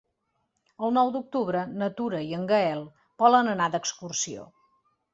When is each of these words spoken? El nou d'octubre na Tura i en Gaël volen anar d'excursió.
El 0.87 0.95
nou 0.97 1.11
d'octubre 1.17 1.61
na 1.83 1.91
Tura 2.01 2.23
i 2.31 2.35
en 2.39 2.49
Gaël 2.55 2.83
volen 3.27 3.55
anar 3.57 3.73
d'excursió. 3.77 4.53